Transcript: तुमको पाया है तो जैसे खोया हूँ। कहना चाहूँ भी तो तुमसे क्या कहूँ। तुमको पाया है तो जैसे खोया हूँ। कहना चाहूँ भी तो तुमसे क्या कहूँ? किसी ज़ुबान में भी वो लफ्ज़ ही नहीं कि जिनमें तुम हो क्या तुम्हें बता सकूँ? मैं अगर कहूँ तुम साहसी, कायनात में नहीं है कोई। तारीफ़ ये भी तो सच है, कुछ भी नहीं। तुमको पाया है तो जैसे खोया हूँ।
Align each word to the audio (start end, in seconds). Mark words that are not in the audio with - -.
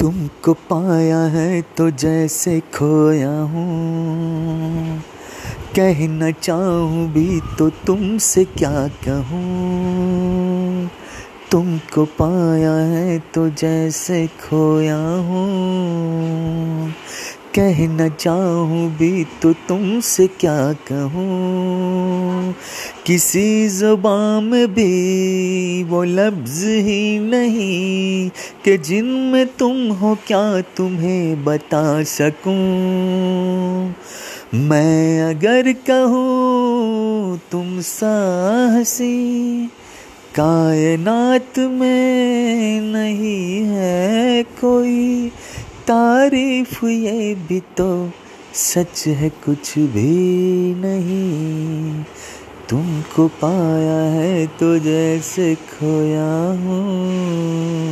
तुमको 0.00 0.52
पाया 0.52 1.18
है 1.18 1.62
तो 1.62 1.90
जैसे 1.90 2.60
खोया 2.60 3.28
हूँ। 3.28 5.02
कहना 5.76 6.30
चाहूँ 6.30 7.12
भी 7.12 7.40
तो 7.58 7.70
तुमसे 7.70 8.44
क्या 8.44 8.88
कहूँ। 8.88 10.90
तुमको 11.50 12.04
पाया 12.04 12.72
है 12.72 13.18
तो 13.18 13.48
जैसे 13.48 14.26
खोया 14.26 14.96
हूँ। 14.96 16.95
कहना 17.58 18.08
चाहूँ 18.08 18.96
भी 18.96 19.24
तो 19.42 19.52
तुमसे 19.52 20.26
क्या 20.26 20.72
कहूँ? 20.72 22.54
किसी 23.06 23.68
ज़ुबान 23.68 24.44
में 24.44 24.74
भी 24.74 25.84
वो 25.84 26.02
लफ्ज़ 26.02 26.66
ही 26.66 27.18
नहीं 27.18 28.30
कि 28.64 28.78
जिनमें 28.78 29.46
तुम 29.46 29.90
हो 29.90 30.18
क्या 30.26 30.60
तुम्हें 30.60 31.44
बता 31.44 32.02
सकूँ? 32.02 32.52
मैं 34.54 35.22
अगर 35.22 35.72
कहूँ 35.72 37.40
तुम 37.52 37.80
साहसी, 37.80 39.66
कायनात 40.34 41.58
में 41.58 42.80
नहीं 42.80 43.62
है 43.62 44.42
कोई। 44.42 45.32
तारीफ़ 45.86 46.84
ये 46.86 47.34
भी 47.34 47.60
तो 47.60 48.10
सच 48.54 49.06
है, 49.06 49.28
कुछ 49.28 49.78
भी 49.78 50.74
नहीं। 50.74 52.04
तुमको 52.70 53.28
पाया 53.28 53.98
है 54.12 54.46
तो 54.46 54.78
जैसे 54.78 55.54
खोया 55.54 56.32
हूँ। 56.62 57.85